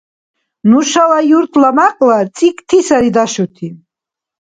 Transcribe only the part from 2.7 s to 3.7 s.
сари дашути.